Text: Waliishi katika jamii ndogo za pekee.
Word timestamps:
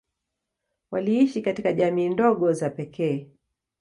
Waliishi 0.91 1.41
katika 1.41 1.73
jamii 1.73 2.09
ndogo 2.09 2.53
za 2.53 2.69
pekee. 2.69 3.27